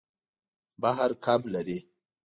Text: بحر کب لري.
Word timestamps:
بحر 0.81 1.11
کب 1.25 1.41
لري. 1.53 1.79